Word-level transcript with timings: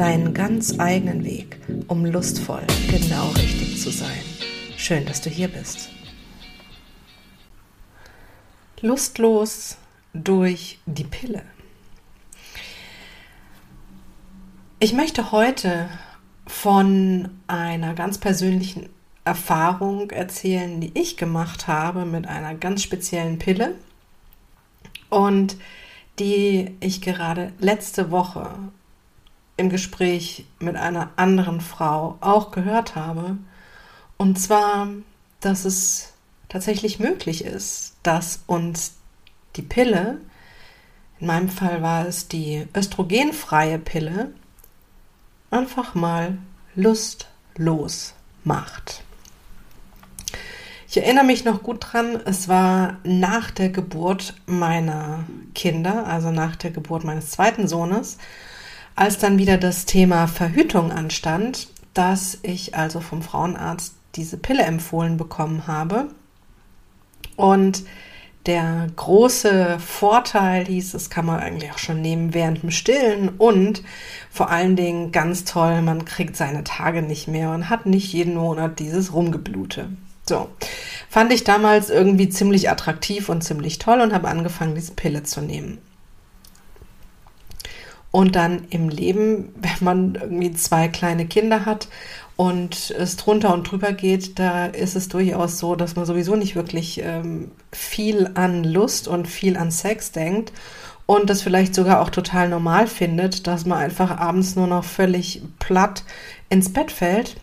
deinen 0.00 0.32
ganz 0.32 0.80
eigenen 0.80 1.24
Weg, 1.24 1.58
um 1.86 2.06
lustvoll 2.06 2.62
genau 2.88 3.28
richtig 3.32 3.82
zu 3.82 3.90
sein. 3.90 4.22
Schön, 4.78 5.04
dass 5.04 5.20
du 5.20 5.28
hier 5.28 5.48
bist. 5.48 5.90
Lustlos 8.80 9.76
durch 10.14 10.78
die 10.86 11.04
Pille. 11.04 11.42
Ich 14.78 14.94
möchte 14.94 15.32
heute 15.32 15.90
von 16.46 17.28
einer 17.46 17.92
ganz 17.92 18.16
persönlichen 18.16 18.88
Erfahrung 19.26 20.10
erzählen, 20.12 20.80
die 20.80 20.98
ich 20.98 21.18
gemacht 21.18 21.68
habe 21.68 22.06
mit 22.06 22.26
einer 22.26 22.54
ganz 22.54 22.82
speziellen 22.82 23.38
Pille 23.38 23.74
und 25.10 25.58
die 26.18 26.74
ich 26.80 27.02
gerade 27.02 27.52
letzte 27.58 28.10
Woche 28.10 28.48
im 29.60 29.70
Gespräch 29.70 30.46
mit 30.58 30.76
einer 30.76 31.10
anderen 31.16 31.60
Frau 31.60 32.16
auch 32.20 32.50
gehört 32.50 32.96
habe. 32.96 33.36
Und 34.16 34.40
zwar, 34.40 34.88
dass 35.40 35.64
es 35.64 36.12
tatsächlich 36.48 36.98
möglich 36.98 37.44
ist, 37.44 37.94
dass 38.02 38.40
uns 38.46 38.94
die 39.56 39.62
Pille, 39.62 40.18
in 41.20 41.26
meinem 41.26 41.48
Fall 41.48 41.82
war 41.82 42.06
es 42.06 42.28
die 42.28 42.66
östrogenfreie 42.74 43.78
Pille, 43.78 44.32
einfach 45.50 45.94
mal 45.94 46.38
lustlos 46.74 48.14
macht. 48.44 49.02
Ich 50.88 50.96
erinnere 50.96 51.24
mich 51.24 51.44
noch 51.44 51.62
gut 51.62 51.78
dran, 51.80 52.20
es 52.24 52.48
war 52.48 52.98
nach 53.04 53.52
der 53.52 53.68
Geburt 53.68 54.34
meiner 54.46 55.24
Kinder, 55.54 56.06
also 56.06 56.32
nach 56.32 56.56
der 56.56 56.72
Geburt 56.72 57.04
meines 57.04 57.30
zweiten 57.30 57.68
Sohnes, 57.68 58.18
als 58.96 59.18
dann 59.18 59.38
wieder 59.38 59.56
das 59.56 59.86
Thema 59.86 60.26
Verhütung 60.26 60.92
anstand, 60.92 61.68
dass 61.94 62.38
ich 62.42 62.74
also 62.74 63.00
vom 63.00 63.22
Frauenarzt 63.22 63.94
diese 64.16 64.36
Pille 64.36 64.62
empfohlen 64.62 65.16
bekommen 65.16 65.66
habe. 65.66 66.08
Und 67.36 67.84
der 68.46 68.86
große 68.96 69.78
Vorteil 69.78 70.64
hieß, 70.64 70.92
das 70.92 71.10
kann 71.10 71.26
man 71.26 71.40
eigentlich 71.40 71.70
auch 71.72 71.78
schon 71.78 72.00
nehmen 72.00 72.32
während 72.32 72.62
dem 72.62 72.70
Stillen 72.70 73.28
und 73.28 73.82
vor 74.30 74.50
allen 74.50 74.76
Dingen 74.76 75.12
ganz 75.12 75.44
toll, 75.44 75.82
man 75.82 76.06
kriegt 76.06 76.36
seine 76.36 76.64
Tage 76.64 77.02
nicht 77.02 77.28
mehr 77.28 77.50
und 77.50 77.68
hat 77.68 77.84
nicht 77.84 78.12
jeden 78.12 78.34
Monat 78.34 78.78
dieses 78.78 79.12
Rumgeblute. 79.12 79.90
So, 80.26 80.48
fand 81.08 81.32
ich 81.32 81.44
damals 81.44 81.90
irgendwie 81.90 82.28
ziemlich 82.28 82.70
attraktiv 82.70 83.28
und 83.28 83.42
ziemlich 83.42 83.78
toll 83.78 84.00
und 84.00 84.14
habe 84.14 84.28
angefangen, 84.28 84.74
diese 84.74 84.92
Pille 84.92 85.22
zu 85.22 85.42
nehmen. 85.42 85.78
Und 88.12 88.34
dann 88.34 88.64
im 88.70 88.88
Leben, 88.88 89.54
wenn 89.56 89.84
man 89.84 90.14
irgendwie 90.16 90.52
zwei 90.52 90.88
kleine 90.88 91.26
Kinder 91.26 91.64
hat 91.64 91.88
und 92.36 92.90
es 92.90 93.16
drunter 93.16 93.54
und 93.54 93.70
drüber 93.70 93.92
geht, 93.92 94.38
da 94.38 94.66
ist 94.66 94.96
es 94.96 95.08
durchaus 95.08 95.58
so, 95.58 95.76
dass 95.76 95.94
man 95.94 96.06
sowieso 96.06 96.34
nicht 96.34 96.56
wirklich 96.56 97.00
ähm, 97.02 97.52
viel 97.70 98.30
an 98.34 98.64
Lust 98.64 99.06
und 99.06 99.28
viel 99.28 99.56
an 99.56 99.70
Sex 99.70 100.10
denkt 100.10 100.52
und 101.10 101.28
das 101.28 101.42
vielleicht 101.42 101.74
sogar 101.74 102.00
auch 102.00 102.10
total 102.10 102.48
normal 102.48 102.86
findet, 102.86 103.48
dass 103.48 103.66
man 103.66 103.78
einfach 103.78 104.16
abends 104.16 104.54
nur 104.54 104.68
noch 104.68 104.84
völlig 104.84 105.42
platt 105.58 106.04
ins 106.48 106.72
Bett 106.72 106.92
fällt. 106.92 107.34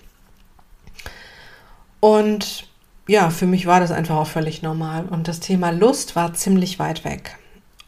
Und 1.99 2.69
ja, 3.07 3.29
für 3.29 3.45
mich 3.45 3.65
war 3.65 3.81
das 3.81 3.91
einfach 3.91 4.15
auch 4.15 4.27
völlig 4.27 4.61
normal. 4.61 5.05
Und 5.09 5.27
das 5.27 5.41
Thema 5.41 5.71
Lust 5.71 6.15
war 6.15 6.33
ziemlich 6.33 6.79
weit 6.79 7.03
weg. 7.03 7.37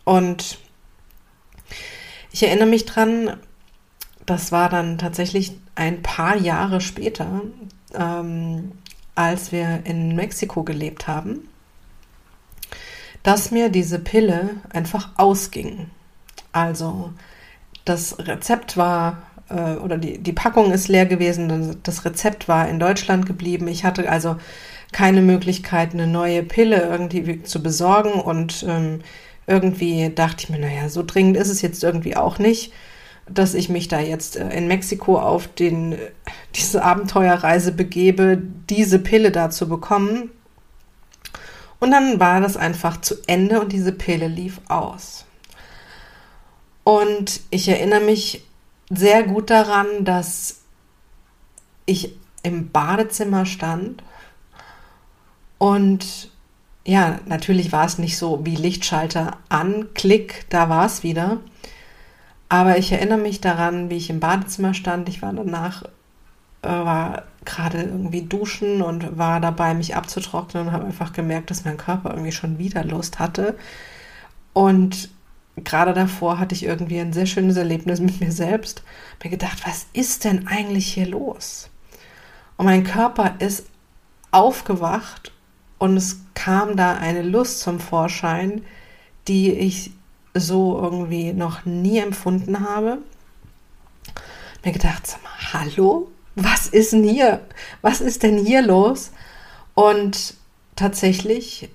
Und 0.03 0.59
ich 2.31 2.43
erinnere 2.43 2.67
mich 2.67 2.85
dran, 2.85 3.37
das 4.25 4.51
war 4.51 4.69
dann 4.69 4.97
tatsächlich 4.97 5.53
ein 5.75 6.01
paar 6.01 6.37
Jahre 6.37 6.81
später, 6.81 7.41
ähm, 7.93 8.73
als 9.15 9.51
wir 9.51 9.81
in 9.85 10.15
Mexiko 10.15 10.63
gelebt 10.63 11.07
haben, 11.07 11.47
dass 13.23 13.51
mir 13.51 13.69
diese 13.69 13.99
Pille 13.99 14.51
einfach 14.69 15.09
ausging. 15.17 15.89
Also 16.51 17.11
das 17.85 18.19
Rezept 18.19 18.77
war 18.77 19.23
äh, 19.49 19.75
oder 19.75 19.97
die, 19.97 20.19
die 20.19 20.33
Packung 20.33 20.71
ist 20.71 20.87
leer 20.87 21.05
gewesen, 21.05 21.79
das 21.83 22.05
Rezept 22.05 22.47
war 22.47 22.69
in 22.69 22.79
Deutschland 22.79 23.25
geblieben. 23.25 23.67
Ich 23.67 23.83
hatte 23.83 24.09
also 24.09 24.37
keine 24.91 25.21
Möglichkeit, 25.21 25.93
eine 25.93 26.07
neue 26.07 26.43
Pille 26.43 26.81
irgendwie 26.81 27.43
zu 27.43 27.61
besorgen 27.61 28.13
und 28.13 28.63
ähm, 28.67 29.01
irgendwie 29.49 30.09
dachte 30.13 30.43
ich 30.43 30.49
mir, 30.49 30.59
naja, 30.59 30.87
so 30.89 31.03
dringend 31.05 31.35
ist 31.35 31.49
es 31.49 31.61
jetzt 31.61 31.83
irgendwie 31.83 32.15
auch 32.15 32.39
nicht 32.39 32.71
dass 33.33 33.53
ich 33.53 33.69
mich 33.69 33.87
da 33.87 33.99
jetzt 33.99 34.35
äh, 34.35 34.49
in 34.49 34.67
Mexiko 34.67 35.19
auf 35.19 35.47
den, 35.47 35.97
diese 36.55 36.83
Abenteuerreise 36.83 37.71
begebe, 37.71 38.41
diese 38.69 38.99
Pille 38.99 39.31
da 39.31 39.49
zu 39.49 39.69
bekommen. 39.69 40.31
Und 41.79 41.91
dann 41.91 42.19
war 42.19 42.41
das 42.41 42.57
einfach 42.57 42.99
zu 42.99 43.15
Ende 43.27 43.61
und 43.61 43.71
diese 43.71 43.91
Pille 43.91 44.27
lief 44.27 44.59
aus. 44.67 45.25
Und 46.83 47.41
ich 47.51 47.67
erinnere 47.67 48.01
mich 48.01 48.43
sehr 48.89 49.23
gut 49.23 49.49
daran, 49.49 50.03
dass 50.03 50.61
ich 51.85 52.15
im 52.43 52.71
Badezimmer 52.71 53.45
stand 53.45 54.03
und 55.57 56.28
ja, 56.89 57.19
natürlich 57.27 57.71
war 57.71 57.85
es 57.85 57.99
nicht 57.99 58.17
so 58.17 58.45
wie 58.45 58.55
Lichtschalter 58.55 59.37
an, 59.47 59.89
Klick, 59.93 60.45
da 60.49 60.69
war 60.69 60.87
es 60.87 61.03
wieder. 61.03 61.37
Aber 62.49 62.79
ich 62.79 62.91
erinnere 62.91 63.19
mich 63.19 63.41
daran, 63.41 63.91
wie 63.91 63.97
ich 63.97 64.09
im 64.09 64.19
Badezimmer 64.19 64.73
stand. 64.73 65.07
Ich 65.07 65.21
war 65.21 65.31
danach, 65.31 65.83
äh, 66.63 66.67
war 66.67 67.23
gerade 67.45 67.83
irgendwie 67.83 68.23
duschen 68.23 68.81
und 68.81 69.19
war 69.19 69.39
dabei, 69.39 69.75
mich 69.75 69.95
abzutrocknen 69.95 70.67
und 70.67 70.71
habe 70.73 70.85
einfach 70.85 71.13
gemerkt, 71.13 71.51
dass 71.51 71.63
mein 71.63 71.77
Körper 71.77 72.09
irgendwie 72.09 72.31
schon 72.31 72.57
wieder 72.57 72.83
Lust 72.83 73.19
hatte. 73.19 73.55
Und 74.53 75.09
gerade 75.57 75.93
davor 75.93 76.39
hatte 76.39 76.55
ich 76.55 76.63
irgendwie 76.65 76.99
ein 76.99 77.13
sehr 77.13 77.27
schönes 77.27 77.55
Erlebnis 77.55 77.99
mit 77.99 78.19
mir 78.19 78.31
selbst. 78.31 78.81
Mir 79.23 79.29
gedacht, 79.29 79.59
was 79.63 79.85
ist 79.93 80.23
denn 80.23 80.47
eigentlich 80.47 80.91
hier 80.91 81.07
los? 81.07 81.69
Und 82.57 82.65
mein 82.65 82.83
Körper 82.83 83.35
ist 83.37 83.67
aufgewacht 84.31 85.31
und 85.79 85.97
es 85.97 86.19
kam 86.35 86.77
da 86.77 86.95
eine 86.95 87.23
Lust 87.23 87.61
zum 87.61 87.79
Vorschein, 87.79 88.63
die 89.27 89.51
ich 89.51 89.91
so 90.33 90.79
irgendwie 90.79 91.33
noch 91.33 91.65
nie 91.65 91.97
empfunden 91.97 92.59
habe. 92.59 92.99
Mir 94.63 94.73
gedacht, 94.73 95.07
sag 95.07 95.23
mal, 95.23 95.53
hallo, 95.53 96.11
was 96.35 96.67
ist 96.67 96.93
denn 96.93 97.03
hier? 97.03 97.41
Was 97.81 98.01
ist 98.01 98.23
denn 98.23 98.37
hier 98.45 98.61
los? 98.61 99.11
Und 99.73 100.35
tatsächlich 100.75 101.69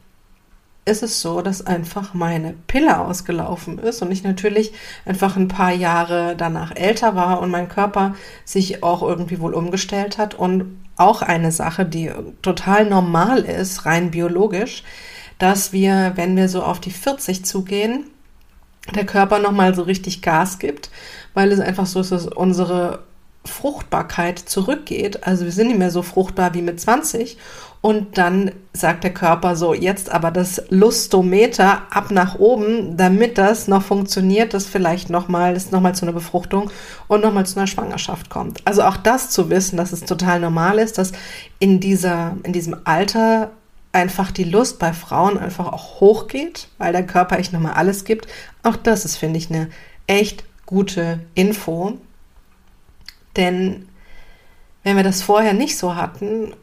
ist 0.85 1.03
es 1.03 1.23
so, 1.23 1.41
dass 1.41 1.67
einfach 1.67 2.13
meine 2.13 2.55
Pille 2.67 2.99
ausgelaufen 2.99 3.79
ist 3.79 4.03
und 4.03 4.11
ich 4.11 4.23
natürlich 4.23 4.73
einfach 5.07 5.37
ein 5.37 5.49
paar 5.49 5.73
Jahre 5.73 6.35
danach 6.37 6.77
älter 6.77 7.15
war 7.17 7.41
und 7.41 7.51
mein 7.51 7.69
Körper 7.69 8.15
sich 8.45 8.83
auch 8.83 9.03
irgendwie 9.03 9.41
wohl 9.41 9.55
umgestellt 9.55 10.19
hat 10.19 10.35
und 10.35 10.79
auch 10.97 11.23
eine 11.23 11.53
Sache, 11.53 11.85
die 11.87 12.13
total 12.43 12.87
normal 12.87 13.41
ist, 13.41 13.87
rein 13.87 14.11
biologisch, 14.11 14.85
dass 15.39 15.73
wir, 15.73 16.13
wenn 16.17 16.37
wir 16.37 16.49
so 16.49 16.63
auf 16.63 16.81
die 16.81 16.93
40 16.93 17.45
zugehen, 17.45 18.05
der 18.95 19.07
Körper 19.07 19.39
nochmal 19.39 19.75
so 19.75 19.83
richtig 19.83 20.21
Gas 20.21 20.59
gibt, 20.59 20.91
weil 21.33 21.51
es 21.51 21.61
einfach 21.61 21.87
so 21.87 22.01
ist, 22.01 22.13
dass 22.13 22.27
unsere 22.27 23.03
Fruchtbarkeit 23.45 24.39
zurückgeht. 24.39 25.27
Also 25.27 25.45
wir 25.45 25.53
sind 25.53 25.69
nicht 25.69 25.79
mehr 25.79 25.91
so 25.91 26.03
fruchtbar 26.03 26.55
wie 26.55 26.63
mit 26.63 26.81
20. 26.81 27.39
Und 27.85 28.17
dann 28.17 28.51
sagt 28.73 29.05
der 29.05 29.13
Körper 29.13 29.57
so, 29.57 29.75
jetzt 29.75 30.11
aber 30.11 30.31
das 30.31 30.63
Lustometer 30.71 31.83
ab 31.91 32.11
nach 32.11 32.39
oben, 32.39 32.97
damit 32.97 33.37
das 33.37 33.69
noch 33.69 33.83
funktioniert, 33.83 34.55
dass 34.55 34.65
vielleicht 34.65 35.11
nochmal, 35.11 35.55
es 35.55 35.71
nochmal 35.71 35.95
zu 35.95 36.07
einer 36.07 36.15
Befruchtung 36.15 36.71
und 37.09 37.23
nochmal 37.23 37.45
zu 37.45 37.59
einer 37.59 37.67
Schwangerschaft 37.67 38.31
kommt. 38.31 38.67
Also 38.67 38.85
auch 38.85 38.97
das 38.97 39.29
zu 39.29 39.51
wissen, 39.51 39.77
dass 39.77 39.93
es 39.93 40.01
total 40.01 40.41
normal 40.41 40.79
ist, 40.79 40.97
dass 40.97 41.13
in 41.59 41.79
dieser, 41.79 42.39
in 42.45 42.55
diesem 42.55 42.75
Alter 42.85 43.51
einfach 43.93 44.31
die 44.31 44.45
Lust 44.45 44.79
bei 44.79 44.95
Frauen 44.95 45.37
einfach 45.37 45.71
auch 45.71 46.01
hochgeht, 46.01 46.69
weil 46.79 46.93
der 46.93 47.05
Körper 47.05 47.39
echt 47.39 47.53
nochmal 47.53 47.75
alles 47.75 48.07
gibt. 48.07 48.29
Auch 48.63 48.77
das 48.77 49.05
ist, 49.05 49.19
finde 49.19 49.37
ich, 49.37 49.51
eine 49.51 49.69
echt 50.07 50.45
gute 50.65 51.21
Info. 51.35 51.99
Denn 53.37 53.91
wenn 54.85 54.97
wir 54.97 55.05
das 55.05 55.21
vorher 55.21 55.53
nicht 55.53 55.77
so 55.77 55.97
hatten, 55.97 56.55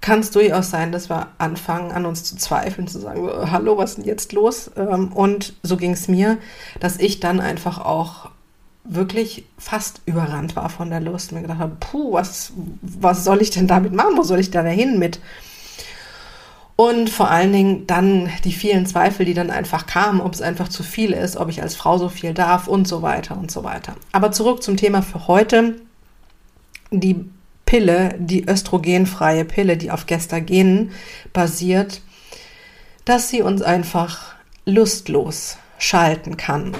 kann 0.00 0.20
es 0.20 0.30
durchaus 0.30 0.70
sein, 0.70 0.92
dass 0.92 1.10
wir 1.10 1.28
anfangen, 1.38 1.92
an 1.92 2.06
uns 2.06 2.24
zu 2.24 2.36
zweifeln, 2.36 2.88
zu 2.88 2.98
sagen, 2.98 3.28
hallo, 3.50 3.76
was 3.76 3.90
ist 3.90 3.96
denn 3.98 4.04
jetzt 4.06 4.32
los? 4.32 4.70
Ähm, 4.76 5.12
und 5.12 5.54
so 5.62 5.76
ging 5.76 5.92
es 5.92 6.08
mir, 6.08 6.38
dass 6.80 6.96
ich 6.96 7.20
dann 7.20 7.40
einfach 7.40 7.78
auch 7.78 8.30
wirklich 8.84 9.44
fast 9.58 10.00
überrannt 10.06 10.56
war 10.56 10.70
von 10.70 10.90
der 10.90 11.00
Lust. 11.00 11.32
Mir 11.32 11.42
gedacht 11.42 11.58
habe, 11.58 11.76
puh, 11.78 12.12
was, 12.12 12.52
was 12.80 13.24
soll 13.24 13.42
ich 13.42 13.50
denn 13.50 13.66
damit 13.66 13.92
machen? 13.92 14.16
Wo 14.16 14.22
soll 14.22 14.40
ich 14.40 14.50
da 14.50 14.62
hin 14.62 14.98
mit? 14.98 15.20
Und 16.76 17.10
vor 17.10 17.30
allen 17.30 17.52
Dingen 17.52 17.86
dann 17.86 18.30
die 18.44 18.52
vielen 18.52 18.86
Zweifel, 18.86 19.26
die 19.26 19.34
dann 19.34 19.50
einfach 19.50 19.86
kamen, 19.86 20.22
ob 20.22 20.32
es 20.32 20.40
einfach 20.40 20.68
zu 20.68 20.82
viel 20.82 21.12
ist, 21.12 21.36
ob 21.36 21.50
ich 21.50 21.60
als 21.60 21.76
Frau 21.76 21.98
so 21.98 22.08
viel 22.08 22.32
darf 22.32 22.68
und 22.68 22.88
so 22.88 23.02
weiter 23.02 23.36
und 23.36 23.50
so 23.50 23.64
weiter. 23.64 23.96
Aber 24.12 24.32
zurück 24.32 24.62
zum 24.62 24.78
Thema 24.78 25.02
für 25.02 25.28
heute. 25.28 25.76
Die 26.90 27.26
Pille, 27.70 28.16
die 28.18 28.48
östrogenfreie 28.48 29.44
Pille, 29.44 29.76
die 29.76 29.92
auf 29.92 30.06
Gestagen 30.06 30.90
basiert, 31.32 32.02
dass 33.04 33.28
sie 33.28 33.42
uns 33.42 33.62
einfach 33.62 34.34
lustlos 34.66 35.56
schalten 35.78 36.36
kann. 36.36 36.72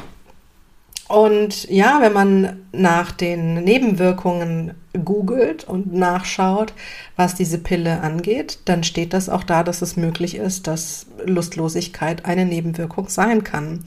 Und 1.06 1.70
ja, 1.70 2.00
wenn 2.00 2.12
man 2.12 2.66
nach 2.72 3.12
den 3.12 3.62
Nebenwirkungen 3.62 4.74
googelt 5.04 5.62
und 5.62 5.94
nachschaut, 5.94 6.72
was 7.14 7.36
diese 7.36 7.58
Pille 7.58 8.00
angeht, 8.00 8.58
dann 8.64 8.82
steht 8.82 9.12
das 9.12 9.28
auch 9.28 9.44
da, 9.44 9.62
dass 9.62 9.82
es 9.82 9.96
möglich 9.96 10.34
ist, 10.34 10.66
dass 10.66 11.06
Lustlosigkeit 11.24 12.24
eine 12.24 12.46
Nebenwirkung 12.46 13.08
sein 13.08 13.44
kann. 13.44 13.84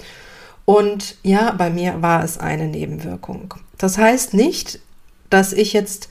Und 0.64 1.18
ja, 1.22 1.52
bei 1.52 1.70
mir 1.70 2.02
war 2.02 2.24
es 2.24 2.38
eine 2.38 2.70
Nebenwirkung. 2.70 3.56
Das 3.78 3.98
heißt 3.98 4.34
nicht, 4.34 4.80
dass 5.30 5.52
ich 5.52 5.74
jetzt 5.74 6.08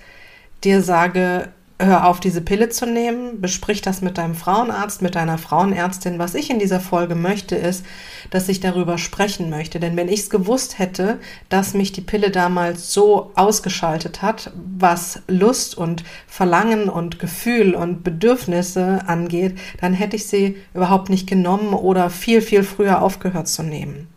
dir 0.65 0.83
sage, 0.83 1.49
hör 1.85 2.07
auf, 2.07 2.21
diese 2.21 2.41
Pille 2.41 2.69
zu 2.69 2.87
nehmen, 2.87 3.41
besprich 3.41 3.83
das 3.83 4.01
mit 4.03 4.19
deinem 4.19 4.35
Frauenarzt, 4.35 5.03
mit 5.03 5.15
deiner 5.15 5.39
Frauenärztin. 5.39 6.19
Was 6.19 6.35
ich 6.35 6.51
in 6.51 6.59
dieser 6.59 6.81
Folge 6.81 7.15
möchte, 7.15 7.57
ist, 7.57 7.85
dass 8.31 8.49
ich 8.49 8.61
darüber 8.61 8.99
sprechen 8.99 9.51
möchte. 9.51 9.81
Denn 9.81 9.97
wenn 9.97 10.09
ich 10.09 10.21
es 10.21 10.31
gewusst 10.31 10.79
hätte, 10.79 11.19
dass 11.49 11.75
mich 11.75 11.93
die 11.93 12.01
Pille 12.01 12.31
damals 12.31 12.93
so 12.93 13.33
ausgeschaltet 13.35 14.23
hat, 14.23 14.53
was 14.79 15.23
Lust 15.27 15.77
und 15.77 16.05
Verlangen 16.27 16.89
und 16.89 17.19
Gefühl 17.19 17.75
und 17.75 18.05
Bedürfnisse 18.05 19.01
angeht, 19.07 19.59
dann 19.81 19.93
hätte 19.93 20.17
ich 20.17 20.27
sie 20.27 20.57
überhaupt 20.75 21.11
nicht 21.11 21.29
genommen 21.29 21.75
oder 21.75 22.11
viel, 22.11 22.43
viel 22.43 22.63
früher 22.63 23.03
aufgehört 23.03 23.49
zu 23.49 23.63
nehmen. 23.63 24.09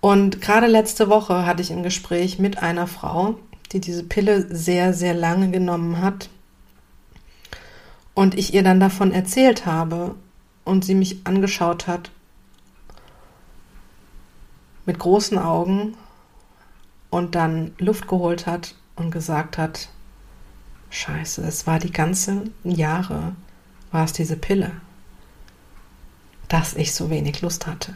Und 0.00 0.40
gerade 0.40 0.68
letzte 0.68 1.08
Woche 1.08 1.44
hatte 1.44 1.62
ich 1.62 1.72
ein 1.72 1.82
Gespräch 1.82 2.38
mit 2.38 2.62
einer 2.62 2.86
Frau, 2.86 3.36
die 3.72 3.80
diese 3.80 4.04
Pille 4.04 4.54
sehr, 4.54 4.94
sehr 4.94 5.14
lange 5.14 5.50
genommen 5.50 6.00
hat. 6.00 6.30
Und 8.14 8.36
ich 8.36 8.54
ihr 8.54 8.62
dann 8.62 8.80
davon 8.80 9.12
erzählt 9.12 9.66
habe 9.66 10.14
und 10.64 10.84
sie 10.84 10.94
mich 10.94 11.26
angeschaut 11.26 11.86
hat 11.86 12.10
mit 14.86 14.98
großen 14.98 15.38
Augen 15.38 15.94
und 17.10 17.34
dann 17.34 17.72
Luft 17.78 18.08
geholt 18.08 18.46
hat 18.46 18.74
und 18.96 19.10
gesagt 19.10 19.58
hat, 19.58 19.90
scheiße, 20.90 21.42
es 21.42 21.66
war 21.66 21.78
die 21.78 21.92
ganzen 21.92 22.54
Jahre, 22.64 23.36
war 23.92 24.04
es 24.04 24.14
diese 24.14 24.36
Pille, 24.36 24.72
dass 26.48 26.74
ich 26.74 26.94
so 26.94 27.10
wenig 27.10 27.42
Lust 27.42 27.66
hatte. 27.66 27.94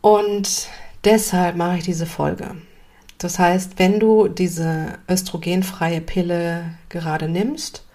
Und 0.00 0.68
Deshalb 1.06 1.54
mache 1.54 1.78
ich 1.78 1.84
diese 1.84 2.04
Folge. 2.04 2.56
Das 3.18 3.38
heißt, 3.38 3.78
wenn 3.78 4.00
du 4.00 4.26
diese 4.26 4.98
östrogenfreie 5.08 6.00
Pille 6.00 6.74
gerade 6.88 7.28
nimmst 7.28 7.86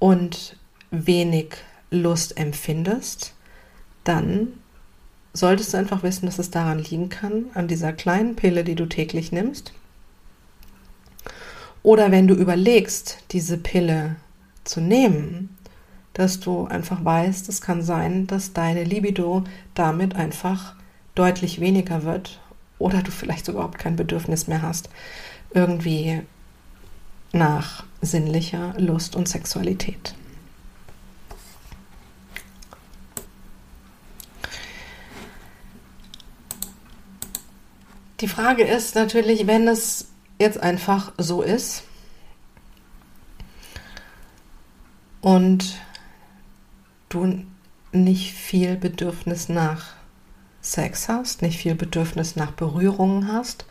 und 0.00 0.56
wenig 0.90 1.54
Lust 1.92 2.36
empfindest, 2.36 3.32
dann 4.02 4.48
solltest 5.32 5.72
du 5.72 5.76
einfach 5.76 6.02
wissen, 6.02 6.26
dass 6.26 6.40
es 6.40 6.50
daran 6.50 6.80
liegen 6.80 7.10
kann, 7.10 7.44
an 7.54 7.68
dieser 7.68 7.92
kleinen 7.92 8.34
Pille, 8.34 8.64
die 8.64 8.74
du 8.74 8.86
täglich 8.86 9.30
nimmst. 9.30 9.72
Oder 11.84 12.10
wenn 12.10 12.26
du 12.26 12.34
überlegst, 12.34 13.18
diese 13.30 13.56
Pille 13.56 14.16
zu 14.64 14.80
nehmen, 14.80 15.56
dass 16.12 16.40
du 16.40 16.64
einfach 16.64 17.04
weißt, 17.04 17.48
es 17.48 17.60
kann 17.60 17.82
sein, 17.82 18.26
dass 18.26 18.52
deine 18.52 18.82
Libido 18.82 19.44
damit 19.74 20.16
einfach 20.16 20.74
deutlich 21.14 21.60
weniger 21.60 22.02
wird 22.02 22.40
oder 22.78 23.02
du 23.02 23.10
vielleicht 23.10 23.48
überhaupt 23.48 23.78
kein 23.78 23.96
Bedürfnis 23.96 24.46
mehr 24.46 24.62
hast, 24.62 24.88
irgendwie 25.52 26.22
nach 27.32 27.84
sinnlicher 28.00 28.74
Lust 28.78 29.16
und 29.16 29.28
Sexualität. 29.28 30.14
Die 38.20 38.28
Frage 38.28 38.64
ist 38.64 38.96
natürlich, 38.96 39.46
wenn 39.46 39.68
es 39.68 40.08
jetzt 40.40 40.58
einfach 40.58 41.12
so 41.18 41.42
ist 41.42 41.84
und 45.20 45.80
du 47.08 47.44
nicht 47.92 48.32
viel 48.32 48.76
Bedürfnis 48.76 49.48
nach 49.48 49.97
Sex 50.72 51.08
hast, 51.08 51.42
nicht 51.42 51.58
viel 51.58 51.74
Bedürfnis 51.74 52.36
nach 52.36 52.52
Berührungen 52.52 53.32
hast, 53.32 53.64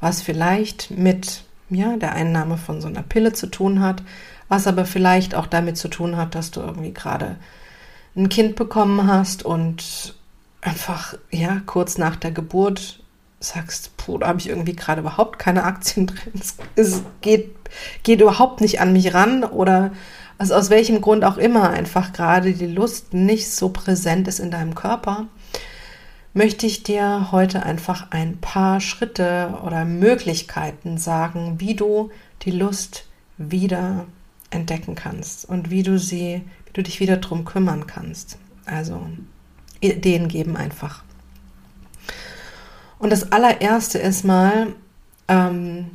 was 0.00 0.22
vielleicht 0.22 0.90
mit 0.90 1.44
ja, 1.68 1.96
der 1.96 2.12
Einnahme 2.14 2.56
von 2.56 2.80
so 2.80 2.88
einer 2.88 3.02
Pille 3.02 3.32
zu 3.32 3.46
tun 3.46 3.80
hat, 3.80 4.02
was 4.48 4.66
aber 4.66 4.84
vielleicht 4.84 5.34
auch 5.34 5.46
damit 5.46 5.76
zu 5.76 5.88
tun 5.88 6.16
hat, 6.16 6.34
dass 6.34 6.50
du 6.50 6.60
irgendwie 6.60 6.92
gerade 6.92 7.36
ein 8.16 8.28
Kind 8.28 8.56
bekommen 8.56 9.06
hast 9.06 9.44
und 9.44 10.14
einfach 10.60 11.14
ja 11.30 11.62
kurz 11.66 11.96
nach 11.96 12.16
der 12.16 12.32
Geburt 12.32 13.02
sagst, 13.38 13.96
puh, 13.96 14.18
da 14.18 14.28
habe 14.28 14.40
ich 14.40 14.48
irgendwie 14.48 14.74
gerade 14.74 15.00
überhaupt 15.00 15.38
keine 15.38 15.64
Aktien 15.64 16.06
drin. 16.06 16.32
Es 16.76 17.02
geht, 17.20 17.54
geht 18.02 18.20
überhaupt 18.20 18.60
nicht 18.60 18.80
an 18.80 18.92
mich 18.92 19.14
ran 19.14 19.44
oder 19.44 19.92
also 20.36 20.54
aus 20.54 20.70
welchem 20.70 21.00
Grund 21.00 21.24
auch 21.24 21.36
immer 21.36 21.70
einfach 21.70 22.12
gerade 22.12 22.52
die 22.52 22.66
Lust 22.66 23.14
nicht 23.14 23.50
so 23.50 23.68
präsent 23.68 24.26
ist 24.26 24.40
in 24.40 24.50
deinem 24.50 24.74
Körper 24.74 25.26
möchte 26.32 26.66
ich 26.66 26.82
dir 26.82 27.32
heute 27.32 27.64
einfach 27.64 28.10
ein 28.10 28.38
paar 28.38 28.80
Schritte 28.80 29.58
oder 29.64 29.84
Möglichkeiten 29.84 30.98
sagen, 30.98 31.56
wie 31.58 31.74
du 31.74 32.10
die 32.42 32.52
Lust 32.52 33.06
wieder 33.36 34.06
entdecken 34.50 34.94
kannst 34.94 35.48
und 35.48 35.70
wie 35.70 35.82
du 35.82 35.98
sie, 35.98 36.42
wie 36.66 36.72
du 36.72 36.82
dich 36.82 37.00
wieder 37.00 37.16
drum 37.16 37.44
kümmern 37.44 37.86
kannst. 37.86 38.38
Also 38.64 39.06
Ideen 39.80 40.28
geben 40.28 40.56
einfach. 40.56 41.02
Und 42.98 43.10
das 43.10 43.32
allererste 43.32 43.98
ist 43.98 44.24
mal, 44.24 44.74
ähm, 45.26 45.90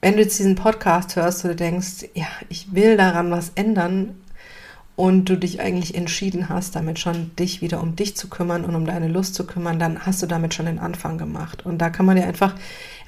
wenn 0.00 0.14
du 0.14 0.22
jetzt 0.22 0.38
diesen 0.38 0.56
Podcast 0.56 1.14
hörst 1.16 1.44
und 1.44 1.50
du 1.50 1.56
denkst, 1.56 2.08
ja, 2.14 2.26
ich 2.48 2.74
will 2.74 2.96
daran 2.96 3.30
was 3.30 3.52
ändern, 3.54 4.19
und 5.00 5.30
du 5.30 5.36
dich 5.38 5.60
eigentlich 5.60 5.94
entschieden 5.94 6.50
hast, 6.50 6.76
damit 6.76 6.98
schon 6.98 7.34
dich 7.36 7.62
wieder 7.62 7.80
um 7.80 7.96
dich 7.96 8.18
zu 8.18 8.28
kümmern 8.28 8.66
und 8.66 8.74
um 8.74 8.84
deine 8.84 9.08
Lust 9.08 9.34
zu 9.34 9.46
kümmern, 9.46 9.78
dann 9.78 10.04
hast 10.04 10.20
du 10.20 10.26
damit 10.26 10.52
schon 10.52 10.66
den 10.66 10.78
Anfang 10.78 11.16
gemacht. 11.16 11.64
Und 11.64 11.78
da 11.78 11.88
kann 11.88 12.04
man 12.04 12.16
dir 12.16 12.26
einfach 12.26 12.54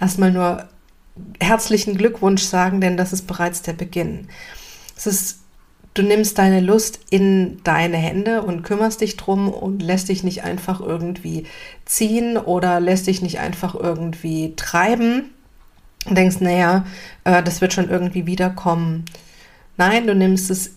erstmal 0.01 0.33
nur 0.33 0.65
herzlichen 1.39 1.99
Glückwunsch 1.99 2.45
sagen, 2.45 2.81
denn 2.81 2.97
das 2.97 3.13
ist 3.13 3.27
bereits 3.27 3.61
der 3.61 3.75
Beginn. 3.75 4.29
Es 4.97 5.07
ist 5.07 5.41
du 5.93 6.03
nimmst 6.03 6.39
deine 6.39 6.61
Lust 6.61 6.99
in 7.11 7.63
deine 7.63 7.99
Hände 7.99 8.41
und 8.41 8.63
kümmerst 8.63 9.03
dich 9.03 9.19
drum 9.19 9.51
und 9.51 9.83
lässt 9.83 10.09
dich 10.09 10.25
nicht 10.25 10.45
einfach 10.45 10.81
irgendwie 10.81 11.45
ziehen 11.85 12.39
oder 12.39 12.81
lässt 12.81 13.07
dich 13.07 13.21
nicht 13.21 13.39
einfach 13.39 13.75
irgendwie 13.75 14.55
treiben 14.57 15.25
und 16.07 16.17
denkst, 16.17 16.41
naja, 16.41 16.87
äh, 17.25 17.43
das 17.43 17.61
wird 17.61 17.75
schon 17.75 17.91
irgendwie 17.91 18.25
wiederkommen. 18.25 19.05
Nein, 19.77 20.07
du 20.07 20.15
nimmst 20.15 20.51
es 20.51 20.71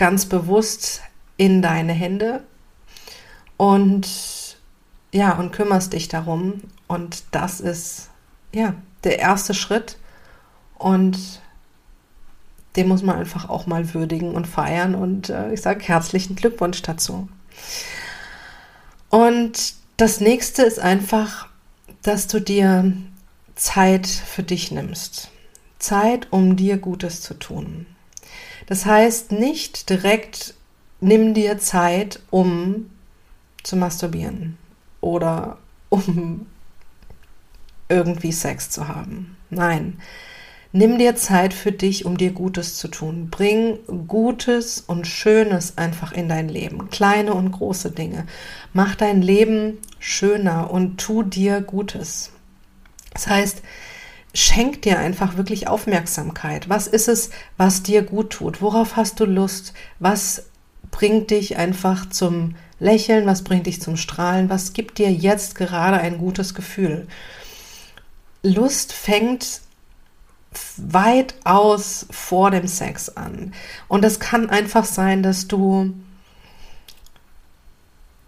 ganz 0.00 0.24
bewusst 0.24 1.02
in 1.36 1.60
deine 1.60 1.92
Hände 1.92 2.42
und 3.58 4.56
ja, 5.12 5.32
und 5.38 5.52
kümmerst 5.52 5.92
dich 5.92 6.08
darum. 6.08 6.62
Und 6.86 7.24
das 7.32 7.60
ist 7.60 8.08
ja 8.54 8.72
der 9.04 9.18
erste 9.18 9.52
Schritt. 9.52 9.98
Und 10.78 11.18
den 12.76 12.88
muss 12.88 13.02
man 13.02 13.16
einfach 13.18 13.50
auch 13.50 13.66
mal 13.66 13.92
würdigen 13.92 14.34
und 14.34 14.46
feiern. 14.46 14.94
Und 14.94 15.28
äh, 15.28 15.52
ich 15.52 15.60
sage 15.60 15.84
herzlichen 15.84 16.34
Glückwunsch 16.34 16.80
dazu. 16.80 17.28
Und 19.10 19.74
das 19.98 20.20
nächste 20.20 20.62
ist 20.62 20.78
einfach, 20.78 21.46
dass 22.00 22.26
du 22.26 22.40
dir 22.40 22.90
Zeit 23.54 24.06
für 24.06 24.44
dich 24.44 24.70
nimmst. 24.70 25.30
Zeit, 25.78 26.28
um 26.30 26.56
dir 26.56 26.78
Gutes 26.78 27.20
zu 27.20 27.34
tun. 27.34 27.84
Das 28.70 28.86
heißt 28.86 29.32
nicht 29.32 29.90
direkt, 29.90 30.54
nimm 31.00 31.34
dir 31.34 31.58
Zeit, 31.58 32.20
um 32.30 32.88
zu 33.64 33.74
masturbieren 33.76 34.56
oder 35.00 35.58
um 35.88 36.46
irgendwie 37.88 38.30
Sex 38.30 38.70
zu 38.70 38.86
haben. 38.86 39.36
Nein. 39.50 39.98
Nimm 40.70 40.98
dir 40.98 41.16
Zeit 41.16 41.52
für 41.52 41.72
dich, 41.72 42.04
um 42.04 42.16
dir 42.16 42.30
Gutes 42.30 42.76
zu 42.76 42.86
tun. 42.86 43.28
Bring 43.28 43.80
Gutes 44.06 44.80
und 44.80 45.08
Schönes 45.08 45.76
einfach 45.76 46.12
in 46.12 46.28
dein 46.28 46.48
Leben. 46.48 46.90
Kleine 46.90 47.34
und 47.34 47.50
große 47.50 47.90
Dinge. 47.90 48.24
Mach 48.72 48.94
dein 48.94 49.20
Leben 49.20 49.78
schöner 49.98 50.70
und 50.70 50.98
tu 50.98 51.24
dir 51.24 51.60
Gutes. 51.60 52.30
Das 53.14 53.26
heißt, 53.26 53.62
schenk 54.34 54.82
dir 54.82 54.98
einfach 54.98 55.36
wirklich 55.36 55.68
Aufmerksamkeit. 55.68 56.68
Was 56.68 56.86
ist 56.86 57.08
es, 57.08 57.30
was 57.56 57.82
dir 57.82 58.02
gut 58.02 58.30
tut? 58.30 58.62
Worauf 58.62 58.96
hast 58.96 59.20
du 59.20 59.24
Lust? 59.24 59.72
Was 59.98 60.44
bringt 60.90 61.30
dich 61.30 61.56
einfach 61.56 62.08
zum 62.08 62.54
Lächeln? 62.78 63.26
Was 63.26 63.42
bringt 63.42 63.66
dich 63.66 63.80
zum 63.80 63.96
Strahlen? 63.96 64.48
Was 64.48 64.72
gibt 64.72 64.98
dir 64.98 65.10
jetzt 65.10 65.54
gerade 65.54 65.98
ein 65.98 66.18
gutes 66.18 66.54
Gefühl? 66.54 67.06
Lust 68.42 68.92
fängt 68.92 69.60
weitaus 70.76 72.06
vor 72.10 72.50
dem 72.50 72.66
Sex 72.66 73.08
an. 73.10 73.52
Und 73.88 74.04
es 74.04 74.18
kann 74.18 74.50
einfach 74.50 74.84
sein, 74.84 75.22
dass 75.22 75.46
du, 75.46 75.94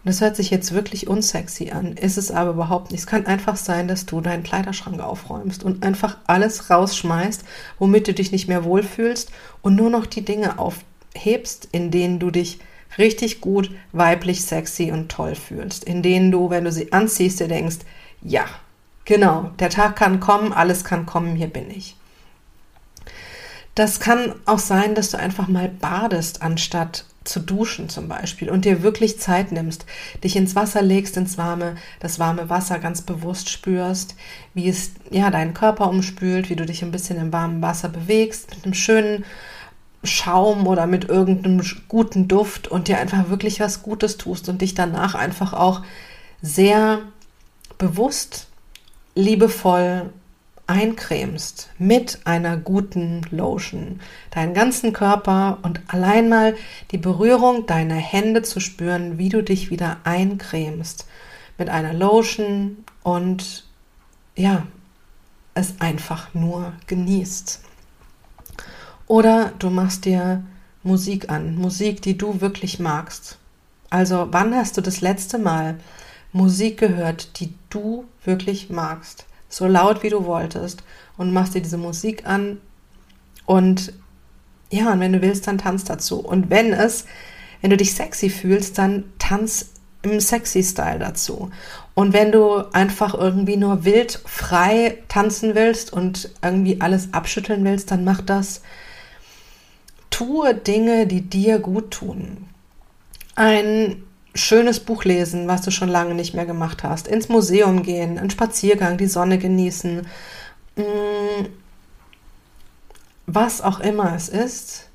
das 0.05 0.19
hört 0.19 0.35
sich 0.35 0.49
jetzt 0.49 0.73
wirklich 0.73 1.07
unsexy 1.07 1.71
an, 1.71 1.93
ist 1.93 2.17
es 2.17 2.29
aber 2.29 2.51
überhaupt 2.51 2.91
nicht. 2.91 3.01
Es 3.01 3.07
kann 3.07 3.25
einfach 3.25 3.55
sein, 3.55 3.87
dass 3.87 4.05
du 4.05 4.19
deinen 4.19 4.43
Kleiderschrank 4.43 4.99
aufräumst 4.99 5.63
und 5.63 5.83
einfach 5.83 6.17
alles 6.27 6.69
rausschmeißt, 6.69 7.43
womit 7.79 8.07
du 8.07 8.13
dich 8.13 8.31
nicht 8.31 8.49
mehr 8.49 8.65
wohlfühlst 8.65 9.31
und 9.61 9.75
nur 9.75 9.89
noch 9.89 10.05
die 10.05 10.25
Dinge 10.25 10.59
aufhebst, 10.59 11.69
in 11.71 11.89
denen 11.89 12.19
du 12.19 12.31
dich 12.31 12.59
richtig 12.97 13.39
gut 13.39 13.71
weiblich, 13.93 14.43
sexy 14.43 14.91
und 14.91 15.09
toll 15.09 15.35
fühlst, 15.35 15.85
in 15.85 16.03
denen 16.03 16.31
du, 16.31 16.49
wenn 16.49 16.65
du 16.65 16.71
sie 16.71 16.91
anziehst, 16.91 17.39
dir 17.39 17.47
denkst, 17.47 17.79
ja, 18.21 18.45
genau, 19.05 19.51
der 19.59 19.69
Tag 19.69 19.95
kann 19.95 20.19
kommen, 20.19 20.51
alles 20.53 20.83
kann 20.83 21.05
kommen, 21.05 21.35
hier 21.35 21.47
bin 21.47 21.71
ich. 21.71 21.95
Das 23.75 23.99
kann 23.99 24.35
auch 24.45 24.59
sein, 24.59 24.93
dass 24.95 25.09
du 25.09 25.17
einfach 25.17 25.47
mal 25.47 25.69
badest, 25.69 26.41
anstatt 26.41 27.05
zu 27.23 27.39
duschen 27.39 27.89
zum 27.89 28.07
Beispiel 28.07 28.49
und 28.49 28.65
dir 28.65 28.83
wirklich 28.83 29.19
Zeit 29.19 29.51
nimmst, 29.51 29.85
dich 30.23 30.35
ins 30.35 30.55
Wasser 30.55 30.81
legst, 30.81 31.17
ins 31.17 31.37
warme, 31.37 31.75
das 31.99 32.19
warme 32.19 32.49
Wasser 32.49 32.79
ganz 32.79 33.01
bewusst 33.01 33.49
spürst, 33.49 34.15
wie 34.53 34.69
es 34.69 34.91
ja 35.09 35.29
deinen 35.29 35.53
Körper 35.53 35.89
umspült, 35.89 36.49
wie 36.49 36.55
du 36.55 36.65
dich 36.65 36.83
ein 36.83 36.91
bisschen 36.91 37.17
im 37.17 37.33
warmen 37.33 37.61
Wasser 37.61 37.89
bewegst, 37.89 38.53
mit 38.55 38.65
einem 38.65 38.73
schönen 38.73 39.25
Schaum 40.03 40.67
oder 40.67 40.85
mit 40.85 41.05
irgendeinem 41.05 41.61
guten 41.87 42.27
Duft 42.27 42.67
und 42.67 42.87
dir 42.87 42.99
einfach 42.99 43.29
wirklich 43.29 43.59
was 43.59 43.83
Gutes 43.83 44.17
tust 44.17 44.49
und 44.49 44.61
dich 44.61 44.73
danach 44.73 45.15
einfach 45.15 45.53
auch 45.53 45.81
sehr 46.41 46.99
bewusst, 47.77 48.47
liebevoll 49.15 50.11
eincremst 50.67 51.69
mit 51.77 52.19
einer 52.25 52.57
guten 52.57 53.21
Lotion, 53.31 53.99
deinen 54.31 54.53
ganzen 54.53 54.93
Körper 54.93 55.59
und 55.61 55.81
allein 55.87 56.29
mal 56.29 56.55
die 56.91 56.97
Berührung 56.97 57.65
deiner 57.65 57.95
Hände 57.95 58.43
zu 58.43 58.59
spüren, 58.59 59.17
wie 59.17 59.29
du 59.29 59.43
dich 59.43 59.69
wieder 59.69 59.97
eincremst 60.03 61.05
mit 61.57 61.69
einer 61.69 61.93
Lotion 61.93 62.83
und 63.03 63.65
ja, 64.35 64.65
es 65.53 65.79
einfach 65.79 66.33
nur 66.33 66.73
genießt. 66.87 67.61
Oder 69.07 69.51
du 69.59 69.69
machst 69.69 70.05
dir 70.05 70.43
Musik 70.81 71.29
an, 71.29 71.55
Musik, 71.55 72.01
die 72.01 72.17
du 72.17 72.41
wirklich 72.41 72.79
magst. 72.79 73.37
Also 73.89 74.27
wann 74.31 74.55
hast 74.55 74.77
du 74.77 74.81
das 74.81 75.01
letzte 75.01 75.37
Mal 75.37 75.79
Musik 76.31 76.79
gehört, 76.79 77.39
die 77.39 77.53
du 77.69 78.05
wirklich 78.23 78.69
magst? 78.69 79.25
So 79.53 79.67
laut 79.67 80.01
wie 80.01 80.09
du 80.09 80.25
wolltest 80.25 80.83
und 81.15 81.31
machst 81.31 81.53
dir 81.53 81.61
diese 81.61 81.77
Musik 81.77 82.25
an 82.25 82.57
und 83.45 83.93
ja, 84.71 84.91
und 84.91 84.99
wenn 84.99 85.13
du 85.13 85.21
willst, 85.21 85.45
dann 85.45 85.59
tanz 85.59 85.83
dazu. 85.83 86.19
Und 86.19 86.49
wenn 86.49 86.73
es, 86.73 87.05
wenn 87.61 87.69
du 87.69 87.77
dich 87.77 87.93
sexy 87.93 88.31
fühlst, 88.31 88.79
dann 88.79 89.03
tanz 89.19 89.69
im 90.01 90.19
sexy 90.19 90.63
Style 90.63 90.97
dazu. 90.97 91.51
Und 91.93 92.13
wenn 92.13 92.31
du 92.31 92.63
einfach 92.73 93.13
irgendwie 93.13 93.57
nur 93.57 93.85
wild 93.85 94.19
frei 94.25 94.97
tanzen 95.07 95.53
willst 95.53 95.93
und 95.93 96.31
irgendwie 96.41 96.81
alles 96.81 97.13
abschütteln 97.13 97.63
willst, 97.63 97.91
dann 97.91 98.03
mach 98.03 98.21
das. 98.21 98.63
Tue 100.09 100.55
Dinge, 100.55 101.05
die 101.05 101.21
dir 101.21 101.59
gut 101.59 101.91
tun. 101.91 102.47
Ein 103.35 104.03
schönes 104.35 104.79
Buch 104.79 105.03
lesen, 105.03 105.47
was 105.47 105.61
du 105.61 105.71
schon 105.71 105.89
lange 105.89 106.15
nicht 106.15 106.33
mehr 106.33 106.45
gemacht 106.45 106.83
hast, 106.83 107.07
ins 107.07 107.29
Museum 107.29 107.83
gehen, 107.83 108.17
einen 108.17 108.29
Spaziergang, 108.29 108.97
die 108.97 109.07
Sonne 109.07 109.37
genießen, 109.37 110.07
mm, 110.75 111.45
was 113.25 113.61
auch 113.61 113.79
immer 113.79 114.15
es 114.15 114.29
ist, 114.29 114.89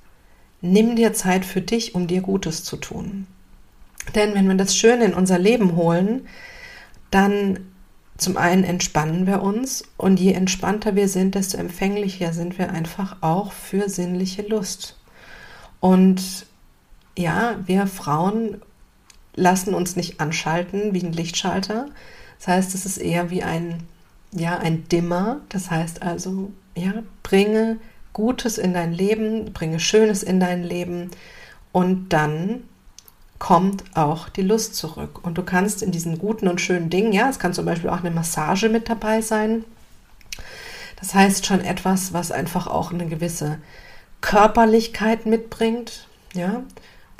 nimm 0.61 0.97
dir 0.97 1.13
Zeit 1.13 1.45
für 1.45 1.61
dich, 1.61 1.95
um 1.95 2.07
dir 2.07 2.21
Gutes 2.21 2.65
zu 2.65 2.77
tun. 2.77 3.27
Denn 4.15 4.35
wenn 4.35 4.49
wir 4.49 4.57
das 4.57 4.77
Schöne 4.77 5.05
in 5.05 5.15
unser 5.15 5.39
Leben 5.39 5.77
holen, 5.77 6.27
dann 7.11 7.61
zum 8.17 8.37
einen 8.37 8.65
entspannen 8.65 9.27
wir 9.27 9.43
uns 9.43 9.85
und 9.97 10.19
je 10.19 10.33
entspannter 10.33 10.97
wir 10.97 11.09
sind, 11.09 11.37
desto 11.37 11.57
empfänglicher 11.57 12.33
sind 12.33 12.59
wir 12.59 12.71
einfach 12.71 13.17
auch 13.21 13.53
für 13.53 13.89
sinnliche 13.89 14.43
Lust. 14.43 14.97
Und 15.79 16.47
ja, 17.17 17.57
wir 17.67 17.87
Frauen 17.87 18.61
lassen 19.39 19.75
uns 19.75 19.97
nicht 19.97 20.21
anschalten 20.21 20.93
wie 20.95 21.03
ein 21.03 21.13
Lichtschalter. 21.13 21.87
Das 22.39 22.49
heißt, 22.49 22.75
es 22.75 22.87
ist 22.87 22.99
eher 22.99 23.31
wie 23.31 23.43
ein, 23.43 23.83
ja, 24.33 24.59
ein 24.59 24.89
Dimmer. 24.89 25.41
Das 25.49 25.71
heißt 25.71 26.03
also, 26.03 26.53
ja, 26.77 26.93
bringe 27.23 27.79
Gutes 28.13 28.59
in 28.59 28.75
dein 28.75 28.93
Leben, 28.93 29.53
bringe 29.53 29.81
Schönes 29.81 30.23
in 30.23 30.41
dein 30.41 30.65
Leben 30.65 31.11
und 31.73 32.09
dann 32.09 32.65
kommt 33.39 33.85
auch 33.95 34.29
die 34.29 34.43
Lust 34.43 34.75
zurück. 34.75 35.21
Und 35.25 35.39
du 35.39 35.43
kannst 35.43 35.83
in 35.83 35.93
diesen 35.93 36.19
guten 36.19 36.49
und 36.49 36.61
schönen 36.61 36.91
Dingen, 36.91 37.13
ja, 37.13 37.29
es 37.29 37.39
kann 37.39 37.55
zum 37.55 37.65
Beispiel 37.65 37.91
auch 37.91 38.01
eine 38.01 38.11
Massage 38.11 38.69
mit 38.69 38.89
dabei 38.89 39.21
sein. 39.21 39.65
Das 40.99 41.15
heißt 41.15 41.47
schon 41.47 41.61
etwas, 41.61 42.13
was 42.13 42.33
einfach 42.33 42.67
auch 42.67 42.93
eine 42.93 43.07
gewisse 43.07 43.59
Körperlichkeit 44.21 45.27
mitbringt. 45.27 46.09
Ja, 46.35 46.63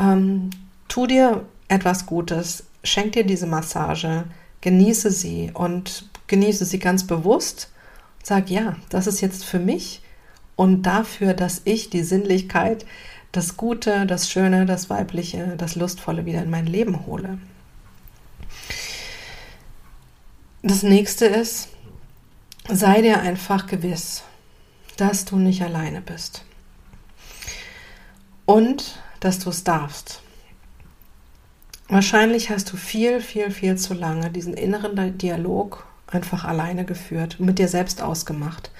ähm, 0.01 0.51
tu 0.89 1.07
dir 1.07 1.45
etwas 1.69 2.07
Gutes, 2.07 2.65
schenk 2.83 3.13
dir 3.13 3.25
diese 3.25 3.47
Massage, 3.47 4.25
genieße 4.61 5.11
sie 5.11 5.51
und 5.53 6.09
genieße 6.27 6.65
sie 6.65 6.79
ganz 6.79 7.07
bewusst. 7.07 7.71
Sag 8.23 8.51
ja, 8.51 8.77
das 8.89 9.07
ist 9.07 9.21
jetzt 9.21 9.45
für 9.45 9.59
mich 9.59 10.03
und 10.57 10.83
dafür, 10.83 11.35
dass 11.35 11.63
ich 11.65 11.91
die 11.91 12.03
Sinnlichkeit, 12.03 12.85
das 13.33 13.57
Gute, 13.57 14.07
das 14.07 14.31
Schöne, 14.31 14.67
das 14.67 14.91
Weibliche, 14.91 15.55
das 15.57 15.77
Lustvolle 15.77 16.27
wieder 16.27 16.43
in 16.43 16.51
mein 16.51 16.67
Leben 16.67 17.07
hole. 17.07 17.39
Das 20.63 20.83
nächste 20.83 21.27
ist, 21.27 21.69
sei 22.69 23.03
dir 23.03 23.21
einfach 23.21 23.67
gewiss, 23.67 24.25
dass 24.97 25.25
du 25.25 25.37
nicht 25.37 25.63
alleine 25.63 26.01
bist 26.01 26.45
und 28.45 28.99
dass 29.21 29.39
du 29.39 29.51
es 29.51 29.63
darfst. 29.63 30.23
Wahrscheinlich 31.89 32.51
hast 32.51 32.71
du 32.73 32.77
viel, 32.77 33.21
viel, 33.21 33.51
viel 33.51 33.77
zu 33.77 33.95
lange 33.95 34.31
diesen 34.31 34.55
inneren 34.55 35.17
Dialog 35.17 35.87
einfach 36.07 36.45
alleine 36.45 36.85
geführt, 36.85 37.41
mit 37.41 37.59
dir 37.59 37.69
selbst 37.69 38.03
ausgemacht. 38.03 38.71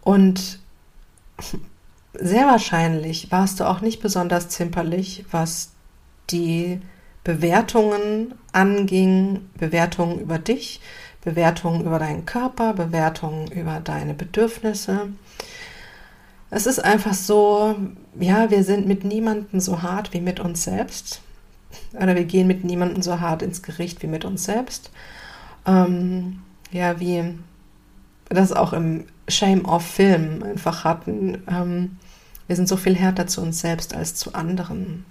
Und 0.00 0.58
sehr 2.14 2.46
wahrscheinlich 2.46 3.30
warst 3.30 3.60
du 3.60 3.64
auch 3.68 3.82
nicht 3.82 4.00
besonders 4.00 4.48
zimperlich, 4.48 5.24
was 5.30 5.72
die 6.30 6.80
Bewertungen 7.24 8.34
anging, 8.52 9.50
Bewertungen 9.58 10.20
über 10.20 10.38
dich, 10.38 10.80
Bewertungen 11.22 11.84
über 11.84 11.98
deinen 11.98 12.24
Körper, 12.24 12.72
Bewertungen 12.72 13.50
über 13.52 13.80
deine 13.80 14.14
Bedürfnisse. 14.14 15.08
Es 16.50 16.66
ist 16.66 16.82
einfach 16.82 17.14
so, 17.14 17.76
ja, 18.18 18.50
wir 18.50 18.64
sind 18.64 18.86
mit 18.86 19.04
niemandem 19.04 19.60
so 19.60 19.82
hart 19.82 20.14
wie 20.14 20.20
mit 20.20 20.40
uns 20.40 20.64
selbst. 20.64 21.20
Oder 21.92 22.14
wir 22.14 22.24
gehen 22.24 22.46
mit 22.46 22.64
niemandem 22.64 23.02
so 23.02 23.20
hart 23.20 23.42
ins 23.42 23.62
Gericht 23.62 24.02
wie 24.02 24.06
mit 24.06 24.24
uns 24.24 24.44
selbst. 24.44 24.90
Ähm, 25.66 26.40
ja, 26.70 27.00
wie 27.00 27.34
das 28.28 28.52
auch 28.52 28.72
im 28.72 29.06
Shame-Off-Film 29.28 30.42
einfach 30.42 30.84
hatten. 30.84 31.42
Ähm, 31.48 31.96
wir 32.46 32.56
sind 32.56 32.68
so 32.68 32.76
viel 32.76 32.96
härter 32.96 33.26
zu 33.26 33.42
uns 33.42 33.60
selbst 33.60 33.94
als 33.94 34.14
zu 34.14 34.34
anderen. 34.34 35.04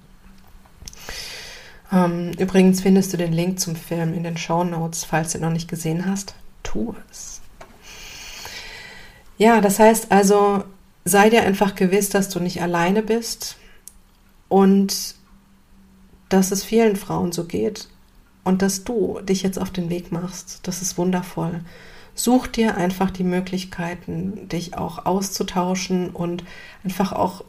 Ähm, 1.91 2.31
übrigens 2.37 2.81
findest 2.81 3.13
du 3.13 3.17
den 3.17 3.33
Link 3.33 3.59
zum 3.59 3.75
Film 3.75 4.13
in 4.13 4.23
den 4.23 4.37
Show 4.37 4.63
Notes, 4.63 5.03
falls 5.03 5.31
du 5.31 5.37
ihn 5.37 5.43
noch 5.43 5.51
nicht 5.51 5.69
gesehen 5.69 6.05
hast. 6.05 6.35
Tu 6.63 6.95
es. 7.09 7.41
Ja, 9.37 9.61
das 9.61 9.79
heißt 9.79 10.11
also, 10.11 10.65
sei 11.05 11.29
dir 11.29 11.43
einfach 11.43 11.75
gewiss, 11.75 12.09
dass 12.09 12.29
du 12.29 12.39
nicht 12.39 12.61
alleine 12.61 13.01
bist 13.01 13.57
und 14.49 15.15
dass 16.29 16.51
es 16.51 16.63
vielen 16.63 16.95
Frauen 16.95 17.31
so 17.31 17.45
geht 17.45 17.89
und 18.43 18.61
dass 18.61 18.83
du 18.83 19.19
dich 19.21 19.43
jetzt 19.43 19.59
auf 19.59 19.71
den 19.71 19.89
Weg 19.89 20.11
machst. 20.11 20.59
Das 20.63 20.81
ist 20.81 20.97
wundervoll. 20.97 21.61
such 22.15 22.47
dir 22.47 22.75
einfach 22.75 23.11
die 23.11 23.23
Möglichkeiten, 23.23 24.49
dich 24.49 24.77
auch 24.77 25.05
auszutauschen 25.05 26.09
und 26.09 26.43
einfach 26.83 27.13
auch 27.13 27.45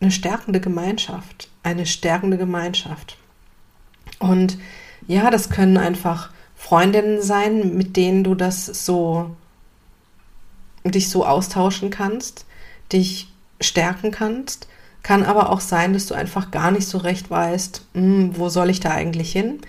eine 0.00 0.10
stärkende 0.10 0.60
Gemeinschaft, 0.60 1.48
eine 1.62 1.86
stärkende 1.86 2.36
Gemeinschaft. 2.36 3.16
Und 4.18 4.58
ja, 5.06 5.30
das 5.30 5.48
können 5.48 5.78
einfach 5.78 6.30
Freundinnen 6.56 7.22
sein, 7.22 7.74
mit 7.74 7.96
denen 7.96 8.22
du 8.22 8.34
das 8.34 8.66
so 8.66 9.34
dich 10.84 11.08
so 11.08 11.24
austauschen 11.24 11.90
kannst, 11.90 12.44
dich 12.92 13.32
stärken 13.60 14.10
kannst. 14.10 14.68
Kann 15.02 15.24
aber 15.24 15.50
auch 15.50 15.60
sein, 15.60 15.92
dass 15.92 16.06
du 16.06 16.14
einfach 16.14 16.50
gar 16.50 16.70
nicht 16.70 16.86
so 16.86 16.98
recht 16.98 17.30
weißt, 17.30 17.82
hm, 17.94 18.36
wo 18.36 18.48
soll 18.48 18.70
ich 18.70 18.80
da 18.80 18.90
eigentlich 18.90 19.32
hin? 19.32 19.60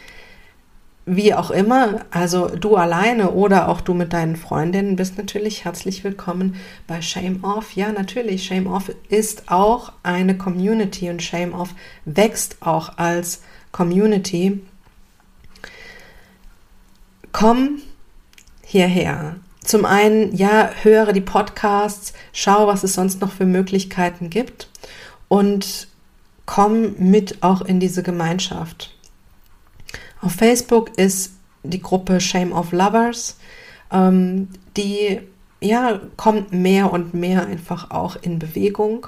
Wie 1.05 1.33
auch 1.33 1.51
immer, 1.51 2.05
also 2.11 2.47
du 2.47 2.77
alleine 2.77 3.31
oder 3.31 3.67
auch 3.67 3.81
du 3.81 3.93
mit 3.93 4.13
deinen 4.13 4.37
Freundinnen 4.37 4.95
bist 4.95 5.17
natürlich 5.17 5.65
herzlich 5.65 6.03
willkommen 6.03 6.55
bei 6.87 7.01
Shame 7.01 7.43
Off. 7.43 7.75
Ja, 7.75 7.91
natürlich, 7.91 8.45
Shame 8.45 8.67
Off 8.67 8.89
ist 9.09 9.51
auch 9.51 9.91
eine 10.03 10.37
Community 10.37 11.09
und 11.09 11.21
Shame 11.21 11.53
Off 11.53 11.73
wächst 12.05 12.57
auch 12.61 12.97
als 12.97 13.41
Community. 13.73 14.61
Komm 17.33 17.81
hierher. 18.61 19.37
Zum 19.61 19.83
einen, 19.83 20.33
ja, 20.35 20.69
höre 20.83 21.11
die 21.11 21.21
Podcasts, 21.21 22.13
schau, 22.31 22.67
was 22.67 22.83
es 22.83 22.93
sonst 22.93 23.19
noch 23.19 23.31
für 23.31 23.45
Möglichkeiten 23.45 24.29
gibt 24.29 24.69
und 25.27 25.87
komm 26.45 26.95
mit 26.97 27.41
auch 27.41 27.61
in 27.61 27.79
diese 27.79 28.03
Gemeinschaft. 28.03 28.95
Auf 30.21 30.33
Facebook 30.33 30.97
ist 30.97 31.33
die 31.63 31.81
Gruppe 31.81 32.19
Shame 32.19 32.53
of 32.53 32.71
Lovers, 32.71 33.37
ähm, 33.91 34.49
die 34.75 35.21
ja 35.61 35.99
kommt 36.17 36.51
mehr 36.51 36.91
und 36.91 37.13
mehr 37.13 37.45
einfach 37.45 37.91
auch 37.91 38.17
in 38.17 38.39
Bewegung. 38.39 39.07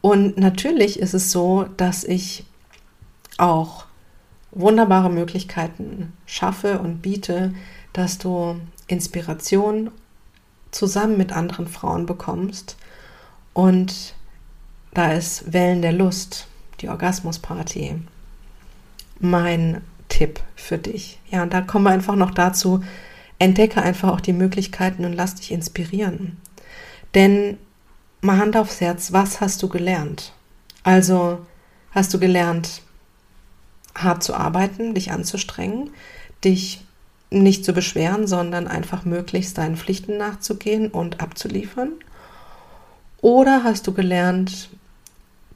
Und 0.00 0.38
natürlich 0.38 0.98
ist 0.98 1.14
es 1.14 1.30
so, 1.30 1.66
dass 1.76 2.04
ich 2.04 2.44
auch 3.36 3.84
wunderbare 4.50 5.10
Möglichkeiten 5.10 6.12
schaffe 6.26 6.78
und 6.78 7.02
biete, 7.02 7.54
dass 7.92 8.18
du 8.18 8.56
Inspiration 8.86 9.90
zusammen 10.70 11.16
mit 11.16 11.32
anderen 11.32 11.66
Frauen 11.66 12.06
bekommst. 12.06 12.76
Und 13.52 14.14
da 14.92 15.12
ist 15.12 15.52
Wellen 15.52 15.82
der 15.82 15.92
Lust, 15.92 16.46
die 16.80 16.88
Orgasmusparty, 16.88 17.96
mein 19.20 19.82
Tipp 20.08 20.40
für 20.56 20.78
dich. 20.78 21.18
Ja, 21.30 21.42
und 21.42 21.52
da 21.52 21.60
kommen 21.60 21.84
wir 21.84 21.90
einfach 21.90 22.16
noch 22.16 22.32
dazu, 22.32 22.82
entdecke 23.38 23.82
einfach 23.82 24.10
auch 24.10 24.20
die 24.20 24.32
Möglichkeiten 24.32 25.04
und 25.04 25.14
lass 25.14 25.36
dich 25.36 25.52
inspirieren. 25.52 26.36
Denn 27.14 27.58
mal 28.20 28.38
Hand 28.38 28.56
aufs 28.56 28.80
Herz, 28.80 29.12
was 29.12 29.40
hast 29.40 29.62
du 29.62 29.68
gelernt? 29.68 30.32
Also 30.82 31.38
hast 31.92 32.12
du 32.14 32.18
gelernt, 32.18 32.82
hart 33.94 34.22
zu 34.22 34.34
arbeiten, 34.34 34.94
dich 34.94 35.10
anzustrengen, 35.10 35.90
dich 36.44 36.84
nicht 37.30 37.64
zu 37.64 37.72
beschweren, 37.72 38.26
sondern 38.26 38.66
einfach 38.66 39.04
möglichst 39.04 39.58
deinen 39.58 39.76
Pflichten 39.76 40.16
nachzugehen 40.16 40.88
und 40.88 41.20
abzuliefern? 41.20 41.92
Oder 43.20 43.62
hast 43.64 43.86
du 43.86 43.92
gelernt, 43.92 44.70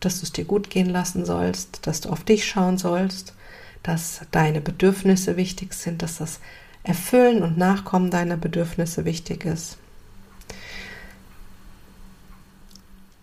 dass 0.04 0.20
du 0.20 0.24
es 0.24 0.32
dir 0.32 0.44
gut 0.44 0.70
gehen 0.70 0.88
lassen 0.88 1.24
sollst, 1.24 1.86
dass 1.86 2.00
du 2.00 2.10
auf 2.10 2.24
dich 2.24 2.46
schauen 2.46 2.78
sollst, 2.78 3.34
dass 3.82 4.22
deine 4.30 4.60
Bedürfnisse 4.60 5.36
wichtig 5.36 5.74
sind, 5.74 6.02
dass 6.02 6.18
das 6.18 6.40
Erfüllen 6.82 7.42
und 7.42 7.56
Nachkommen 7.58 8.10
deiner 8.10 8.36
Bedürfnisse 8.36 9.04
wichtig 9.04 9.44
ist. 9.44 9.78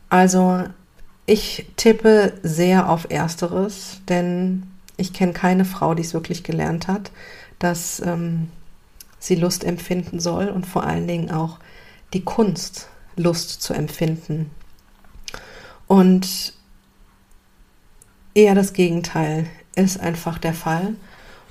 Also 0.09 0.65
ich 1.25 1.67
tippe 1.77 2.33
sehr 2.43 2.89
auf 2.89 3.09
Ersteres, 3.09 4.01
denn 4.09 4.63
ich 4.97 5.13
kenne 5.13 5.33
keine 5.33 5.65
Frau, 5.65 5.93
die 5.93 6.01
es 6.01 6.13
wirklich 6.13 6.43
gelernt 6.43 6.87
hat, 6.87 7.11
dass 7.59 8.01
ähm, 8.01 8.49
sie 9.19 9.35
Lust 9.35 9.63
empfinden 9.63 10.19
soll 10.19 10.49
und 10.49 10.65
vor 10.65 10.83
allen 10.83 11.07
Dingen 11.07 11.31
auch 11.31 11.59
die 12.13 12.23
Kunst, 12.23 12.89
Lust 13.15 13.61
zu 13.61 13.73
empfinden. 13.73 14.49
Und 15.87 16.53
eher 18.33 18.55
das 18.55 18.73
Gegenteil 18.73 19.47
ist 19.75 19.99
einfach 19.99 20.37
der 20.37 20.53
Fall. 20.53 20.95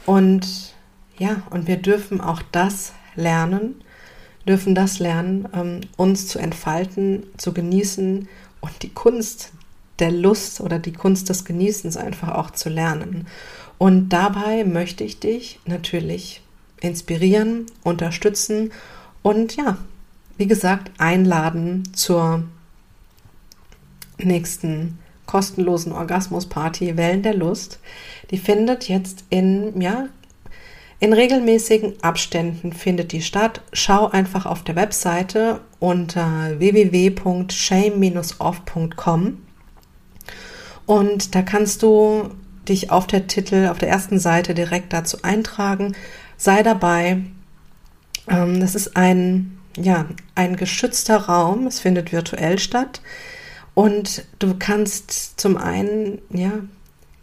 Und 0.06 0.74
ja, 1.18 1.42
und 1.50 1.66
wir 1.66 1.76
dürfen 1.76 2.20
auch 2.20 2.42
das 2.52 2.92
lernen, 3.14 3.82
dürfen 4.46 4.74
das 4.74 4.98
lernen, 4.98 5.48
ähm, 5.52 5.80
uns 5.96 6.26
zu 6.26 6.38
entfalten, 6.38 7.24
zu 7.36 7.52
genießen 7.52 8.28
und 8.60 8.82
die 8.82 8.92
Kunst 8.92 9.52
der 9.98 10.10
Lust 10.10 10.60
oder 10.60 10.78
die 10.78 10.92
Kunst 10.92 11.28
des 11.28 11.44
Genießens 11.44 11.96
einfach 11.96 12.34
auch 12.34 12.50
zu 12.50 12.68
lernen. 12.68 13.26
Und 13.78 14.10
dabei 14.10 14.64
möchte 14.64 15.04
ich 15.04 15.20
dich 15.20 15.60
natürlich 15.66 16.42
inspirieren, 16.80 17.66
unterstützen 17.82 18.72
und 19.22 19.56
ja, 19.56 19.76
wie 20.38 20.46
gesagt, 20.46 20.90
einladen 20.98 21.84
zur 21.92 22.44
nächsten 24.16 24.98
kostenlosen 25.30 25.92
Orgasmusparty 25.92 26.96
Wellen 26.96 27.22
der 27.22 27.34
Lust. 27.34 27.78
Die 28.32 28.38
findet 28.38 28.88
jetzt 28.88 29.22
in, 29.30 29.80
ja, 29.80 30.08
in 30.98 31.12
regelmäßigen 31.12 32.02
Abständen 32.02 32.72
findet 32.72 33.12
die 33.12 33.22
statt. 33.22 33.62
Schau 33.72 34.08
einfach 34.08 34.44
auf 34.44 34.64
der 34.64 34.74
Webseite 34.74 35.60
unter 35.78 36.58
www.shame-off.com 36.58 39.38
und 40.90 41.36
da 41.36 41.42
kannst 41.42 41.84
du 41.84 42.30
dich 42.68 42.90
auf 42.90 43.06
der 43.06 43.28
Titel, 43.28 43.68
auf 43.68 43.78
der 43.78 43.88
ersten 43.88 44.18
Seite 44.18 44.54
direkt 44.54 44.92
dazu 44.92 45.18
eintragen. 45.22 45.94
Sei 46.36 46.64
dabei. 46.64 47.18
Ähm, 48.28 48.58
das 48.58 48.74
ist 48.74 48.96
ein, 48.96 49.56
ja, 49.76 50.06
ein 50.34 50.56
geschützter 50.56 51.16
Raum. 51.16 51.68
Es 51.68 51.78
findet 51.78 52.10
virtuell 52.10 52.58
statt. 52.58 53.02
Und 53.74 54.24
du 54.38 54.54
kannst 54.58 55.40
zum 55.40 55.56
einen, 55.56 56.20
ja, 56.30 56.52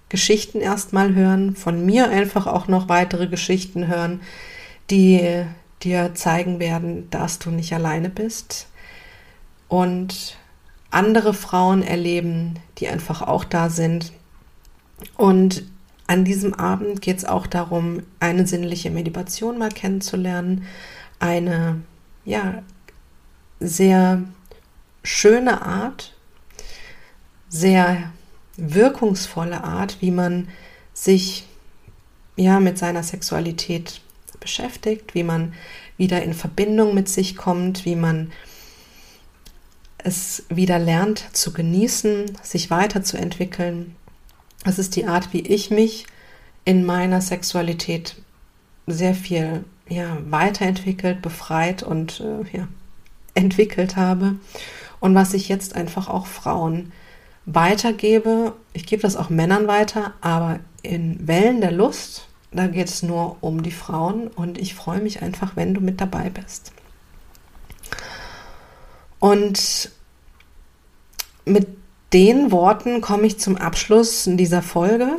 Geschichten 0.09 0.61
erstmal 0.61 1.13
hören, 1.15 1.55
von 1.55 1.85
mir 1.85 2.09
einfach 2.09 2.47
auch 2.47 2.67
noch 2.67 2.87
weitere 2.87 3.27
Geschichten 3.27 3.87
hören, 3.87 4.21
die 4.89 5.45
dir 5.83 6.15
zeigen 6.15 6.59
werden, 6.59 7.09
dass 7.09 7.39
du 7.39 7.51
nicht 7.51 7.73
alleine 7.73 8.09
bist 8.09 8.67
und 9.67 10.37
andere 10.89 11.33
Frauen 11.33 11.83
erleben, 11.83 12.59
die 12.77 12.87
einfach 12.87 13.21
auch 13.21 13.43
da 13.43 13.69
sind. 13.69 14.13
Und 15.17 15.65
an 16.07 16.23
diesem 16.23 16.53
Abend 16.53 17.01
geht 17.01 17.17
es 17.17 17.25
auch 17.25 17.47
darum, 17.47 18.03
eine 18.19 18.47
sinnliche 18.47 18.89
Meditation 18.89 19.57
mal 19.57 19.69
kennenzulernen, 19.69 20.65
eine 21.19 21.81
ja 22.23 22.63
sehr 23.59 24.23
schöne 25.03 25.61
Art, 25.61 26.13
sehr 27.49 28.11
wirkungsvolle 28.57 29.63
Art, 29.63 29.97
wie 30.01 30.11
man 30.11 30.47
sich 30.93 31.47
ja 32.35 32.59
mit 32.59 32.77
seiner 32.77 33.03
Sexualität 33.03 34.01
beschäftigt, 34.39 35.13
wie 35.13 35.23
man 35.23 35.53
wieder 35.97 36.21
in 36.23 36.33
Verbindung 36.33 36.93
mit 36.93 37.09
sich 37.09 37.35
kommt, 37.35 37.85
wie 37.85 37.95
man 37.95 38.31
es 39.97 40.45
wieder 40.49 40.79
lernt 40.79 41.25
zu 41.35 41.53
genießen, 41.53 42.37
sich 42.41 42.69
weiterzuentwickeln. 42.69 43.95
Das 44.63 44.79
ist 44.79 44.95
die 44.95 45.05
Art, 45.05 45.33
wie 45.33 45.41
ich 45.41 45.71
mich 45.71 46.05
in 46.65 46.85
meiner 46.85 47.21
Sexualität 47.21 48.15
sehr 48.85 49.15
viel 49.15 49.65
ja, 49.89 50.17
weiterentwickelt, 50.29 51.21
befreit 51.21 51.83
und 51.83 52.19
äh, 52.19 52.57
ja, 52.57 52.67
entwickelt 53.33 53.95
habe. 53.95 54.35
Und 54.99 55.15
was 55.15 55.33
ich 55.33 55.49
jetzt 55.49 55.75
einfach 55.75 56.07
auch 56.09 56.27
Frauen 56.27 56.91
weitergebe, 57.47 58.53
ich 58.73 58.85
gebe 58.85 59.01
das 59.01 59.15
auch 59.15 59.29
Männern 59.29 59.67
weiter, 59.67 60.13
aber 60.21 60.59
in 60.83 61.27
Wellen 61.27 61.61
der 61.61 61.71
Lust, 61.71 62.27
da 62.51 62.67
geht 62.67 62.87
es 62.87 63.03
nur 63.03 63.37
um 63.41 63.63
die 63.63 63.71
Frauen 63.71 64.27
und 64.27 64.57
ich 64.57 64.75
freue 64.75 64.99
mich 64.99 65.21
einfach, 65.21 65.55
wenn 65.55 65.73
du 65.73 65.81
mit 65.81 65.99
dabei 65.99 66.29
bist. 66.29 66.73
Und 69.19 69.91
mit 71.45 71.67
den 72.13 72.51
Worten 72.51 73.01
komme 73.01 73.25
ich 73.25 73.39
zum 73.39 73.55
Abschluss 73.55 74.25
dieser 74.27 74.61
Folge. 74.61 75.17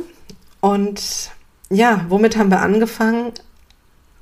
Und 0.61 1.31
ja, 1.69 2.05
womit 2.09 2.37
haben 2.37 2.51
wir 2.51 2.61
angefangen? 2.61 3.33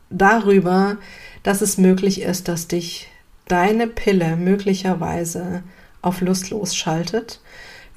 Darüber, 0.10 0.98
dass 1.44 1.62
es 1.62 1.78
möglich 1.78 2.22
ist, 2.22 2.48
dass 2.48 2.70
dich 2.70 3.10
deine 3.48 3.88
Pille 3.88 4.38
möglicherweise 4.38 5.64
auf 6.02 6.22
Lust 6.22 6.50
losschaltet 6.50 7.42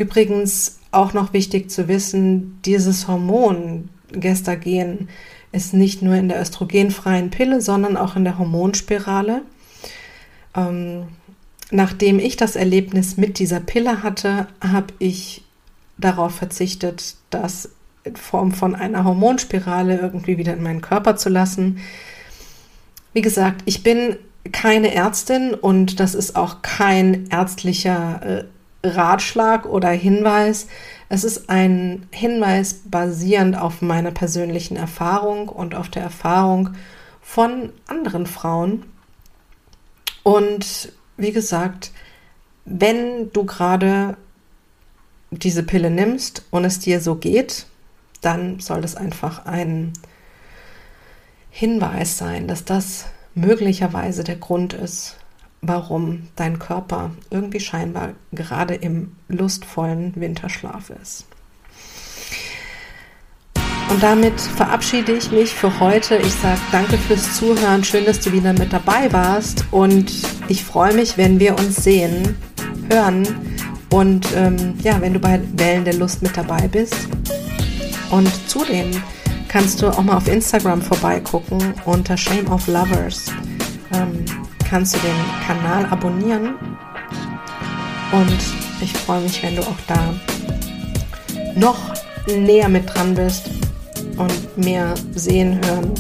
Übrigens 0.01 0.79
auch 0.93 1.13
noch 1.13 1.35
wichtig 1.35 1.71
zu 1.71 1.87
wissen, 1.87 2.59
dieses 2.65 3.07
Hormon 3.07 3.91
Gestagen 4.11 5.11
ist 5.53 5.75
nicht 5.75 6.01
nur 6.01 6.15
in 6.15 6.31
der 6.31 6.41
östrogenfreien 6.41 7.29
Pille, 7.29 7.61
sondern 7.61 7.99
auch 7.99 8.17
in 8.17 8.25
der 8.25 8.39
Hormonspirale. 8.39 9.43
Ähm, 10.57 11.03
nachdem 11.71 12.19
ich 12.19 12.39
das 12.39 12.57
Erlebnis 12.57 13.19
mit 13.19 13.39
dieser 13.39 13.61
Pille 13.61 14.03
hatte, 14.03 14.47
habe 14.63 14.95
ich 15.01 15.45
darauf 15.99 16.35
verzichtet, 16.35 17.17
das 17.29 17.69
in 18.03 18.17
Form 18.17 18.53
von 18.53 18.75
einer 18.75 19.05
Hormonspirale 19.05 19.99
irgendwie 19.99 20.39
wieder 20.39 20.55
in 20.55 20.63
meinen 20.63 20.81
Körper 20.81 21.17
zu 21.17 21.29
lassen. 21.29 21.81
Wie 23.13 23.21
gesagt, 23.21 23.61
ich 23.67 23.83
bin 23.83 24.17
keine 24.51 24.95
Ärztin 24.95 25.53
und 25.53 26.01
das 26.01 26.15
ist 26.15 26.37
auch 26.37 26.63
kein 26.63 27.27
ärztlicher 27.29 28.23
äh, 28.25 28.45
Ratschlag 28.83 29.67
oder 29.67 29.91
Hinweis. 29.91 30.67
Es 31.09 31.25
ist 31.25 31.51
ein 31.51 32.07
Hinweis 32.11 32.81
basierend 32.85 33.57
auf 33.59 33.83
meiner 33.83 34.11
persönlichen 34.11 34.77
Erfahrung 34.77 35.49
und 35.49 35.75
auf 35.75 35.89
der 35.89 36.03
Erfahrung 36.03 36.71
von 37.21 37.73
anderen 37.87 38.27
Frauen. 38.27 38.85
Und 40.23 40.93
wie 41.17 41.33
gesagt, 41.33 41.93
wenn 42.65 43.31
du 43.33 43.45
gerade 43.45 44.17
diese 45.31 45.63
Pille 45.63 45.91
nimmst 45.91 46.45
und 46.51 46.65
es 46.65 46.79
dir 46.79 47.01
so 47.01 47.17
geht, 47.17 47.67
dann 48.21 48.61
soll 48.61 48.81
das 48.81 48.97
einfach 48.97 49.47
ein 49.47 49.93
Hinweis 51.51 52.19
sein, 52.19 52.47
dass 52.47 52.65
das 52.65 53.07
möglicherweise 53.35 54.25
der 54.25 54.37
Grund 54.37 54.73
ist, 54.73 55.17
warum 55.63 56.29
dein 56.37 56.59
Körper 56.59 57.11
irgendwie 57.31 57.61
scheinbar 57.61 58.11
gerade 58.33 58.75
im 58.75 59.13
lustvollen 59.29 60.15
Winterschlaf 60.17 60.91
ist. 60.91 61.27
Und 63.91 64.03
damit 64.05 64.41
verabschiede 64.41 65.13
ich 65.13 65.33
mich 65.33 65.53
für 65.53 65.81
heute. 65.81 66.17
Ich 66.17 66.33
sage 66.35 66.61
danke 66.71 66.97
fürs 66.97 67.37
Zuhören. 67.37 67.83
Schön, 67.83 68.05
dass 68.05 68.21
du 68.21 68.33
wieder 68.33 68.53
mit 68.53 68.73
dabei 68.73 69.13
warst. 69.13 69.65
Und 69.73 70.13
ich 70.47 70.63
freue 70.63 70.95
mich, 70.95 71.19
wenn 71.19 71.41
wir 71.41 71.59
uns 71.59 71.83
sehen, 71.83 72.37
hören 72.89 73.27
und 73.93 74.29
ähm, 74.37 74.75
ja, 74.83 75.01
wenn 75.01 75.15
du 75.15 75.19
bei 75.19 75.41
Wellen 75.55 75.85
der 75.85 75.95
Lust 75.95 76.23
mit 76.23 76.37
dabei 76.37 76.69
bist. 76.69 77.09
Und 78.11 78.31
zudem 78.49 78.91
kannst 79.49 79.83
du 79.83 79.89
auch 79.89 80.03
mal 80.03 80.17
auf 80.17 80.29
Instagram 80.29 80.81
vorbeigucken 80.81 81.75
unter 81.85 82.17
Shame 82.17 82.47
of 82.47 82.69
Lovers. 82.69 83.27
Ähm, 83.93 84.25
kannst 84.71 84.95
du 84.95 84.99
den 85.01 85.17
Kanal 85.45 85.85
abonnieren. 85.87 86.55
Und 88.13 88.39
ich 88.81 88.93
freue 88.93 89.21
mich, 89.21 89.43
wenn 89.43 89.57
du 89.57 89.63
auch 89.63 89.77
da 89.89 90.15
noch 91.57 91.77
näher 92.29 92.69
mit 92.69 92.95
dran 92.95 93.15
bist 93.15 93.51
und 94.17 94.57
mehr 94.57 94.95
sehen, 95.15 95.61
hören, 95.65 95.93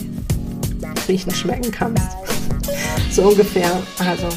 riechen, 1.08 1.34
schmecken 1.34 1.72
kannst. 1.72 2.06
so 3.10 3.22
ungefähr. 3.22 3.70
Also, 3.98 4.28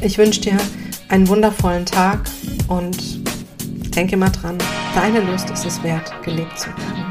ich 0.00 0.18
wünsche 0.18 0.40
dir 0.40 0.56
einen 1.08 1.28
wundervollen 1.28 1.86
Tag 1.86 2.28
und 2.66 3.24
denke 3.94 4.16
mal 4.16 4.30
dran, 4.30 4.58
deine 4.94 5.20
Lust 5.20 5.48
ist 5.50 5.64
es 5.64 5.82
wert, 5.84 6.12
gelebt 6.24 6.58
zu 6.58 6.66
werden. 6.66 7.07